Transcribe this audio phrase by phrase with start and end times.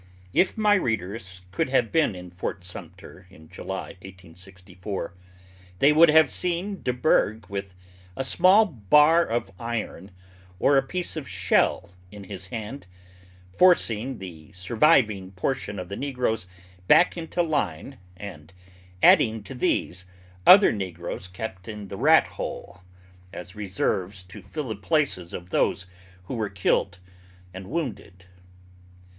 [0.33, 5.13] If my readers could have been in Fort Sumter in July, 1864,
[5.77, 7.75] they would have seen Deburgh with
[8.17, 10.09] a small bar of iron
[10.57, 12.87] or a piece of shell in his hand,
[13.55, 16.47] forcing the surviving portion of the negroes
[16.87, 18.53] back into line and
[19.03, 20.07] adding to these,
[20.47, 22.81] other negroes kept in the Rat hole
[23.31, 25.85] as reserves to fill the places of those
[26.23, 26.97] who were killed
[27.53, 28.25] and wounded.